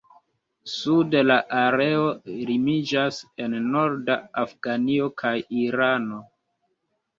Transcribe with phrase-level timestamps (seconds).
[0.75, 2.07] Sude la areo
[2.47, 5.37] limiĝas en norda Afganio kaj
[5.69, 6.27] Irano.